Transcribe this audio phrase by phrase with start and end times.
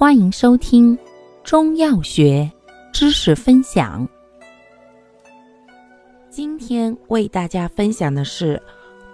[0.00, 0.98] 欢迎收听
[1.44, 2.50] 中药学
[2.90, 4.08] 知识分享。
[6.30, 8.58] 今天为大家分享的是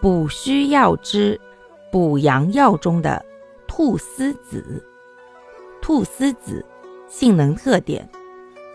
[0.00, 1.40] 补虚药之
[1.90, 3.20] 补阳药中的
[3.66, 4.80] 菟丝子。
[5.82, 6.64] 菟丝子
[7.08, 8.08] 性能特点：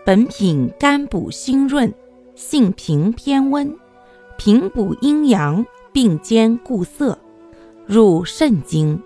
[0.04, 1.90] 本品甘补心润，
[2.34, 3.74] 性平偏温，
[4.36, 7.18] 平补阴阳，并兼固涩，
[7.86, 9.02] 入肾经，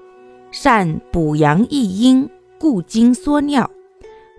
[0.51, 2.29] 善补阳益阴。
[2.59, 3.71] 固精缩尿，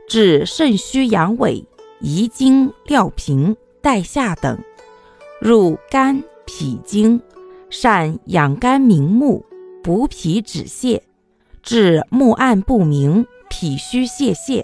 [0.07, 1.63] 治肾虚阳痿、
[1.99, 4.57] 遗精尿频、带下等；
[5.39, 7.21] 入肝脾经，
[7.69, 9.45] 善养肝明目、
[9.83, 10.99] 补脾止泻，
[11.61, 14.63] 治目暗不明、脾虚泄泻。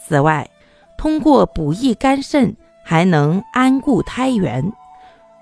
[0.00, 0.48] 此外，
[0.96, 4.62] 通过补益肝肾，还能安固胎元；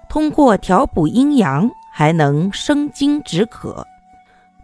[0.09, 3.87] 通过调补阴阳，还能生津止渴，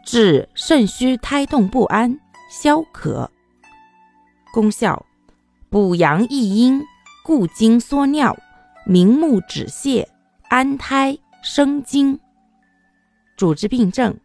[0.05, 2.19] 治肾虚胎动不安。
[2.49, 3.29] 消渴，
[4.53, 5.05] 功效：
[5.69, 6.81] 补阳益阴、
[7.25, 8.37] 固精缩尿、
[8.87, 10.07] 明目止泻、
[10.49, 12.19] 安胎生津。
[13.37, 14.17] 主治病症：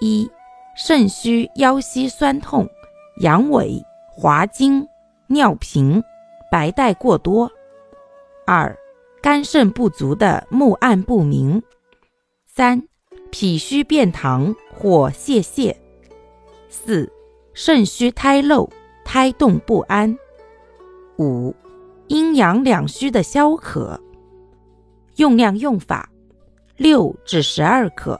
[0.00, 0.30] 一、
[0.74, 2.66] 肾虚腰膝酸痛、
[3.20, 4.88] 阳痿、滑精、
[5.26, 6.02] 尿频、
[6.50, 7.46] 白带过多；
[8.46, 8.74] 二、
[9.20, 11.60] 肝肾不足的目暗不明；
[12.46, 12.82] 三、
[13.30, 15.76] 脾虚便溏或泄泻；
[16.70, 17.12] 四。
[17.54, 18.68] 肾虚胎漏、
[19.04, 20.14] 胎动不安；
[21.18, 21.54] 五、
[22.08, 24.00] 阴阳两虚的消渴。
[25.16, 26.10] 用量用法：
[26.76, 28.18] 六至十二克。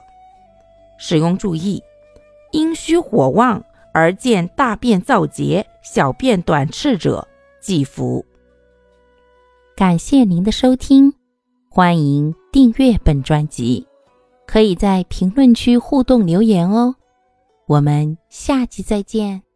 [0.99, 1.81] 使用注意：
[2.51, 3.61] 阴虚火旺
[3.93, 7.27] 而见大便燥结、小便短赤者
[7.59, 8.23] 忌服。
[9.75, 11.11] 感谢您的收听，
[11.67, 13.85] 欢迎订阅本专辑，
[14.45, 16.95] 可以在评论区互动留言哦。
[17.67, 19.52] 我们下期再见。